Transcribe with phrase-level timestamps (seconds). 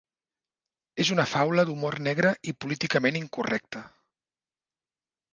[1.01, 3.83] És una faula d'humor negre i políticament incorrecta.